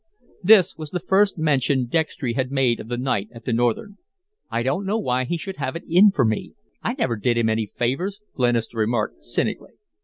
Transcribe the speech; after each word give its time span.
This 0.41 0.75
was 0.75 0.89
the 0.89 0.99
first 0.99 1.37
mention 1.37 1.85
Dextry 1.85 2.33
had 2.33 2.51
made 2.51 2.79
of 2.79 2.87
the 2.87 2.97
night 2.97 3.29
at 3.35 3.45
the 3.45 3.53
Northern. 3.53 3.99
"I 4.49 4.63
don't 4.63 4.83
know 4.83 4.97
why 4.97 5.25
he 5.25 5.37
should 5.37 5.57
have 5.57 5.75
it 5.75 5.83
in 5.87 6.09
for 6.09 6.25
me 6.25 6.53
I 6.81 6.95
never 6.95 7.15
did 7.15 7.37
him 7.37 7.49
any 7.49 7.67
favors," 7.77 8.19
Glenister 8.33 8.79
remarked, 8.79 9.21
cynically. 9.21 9.73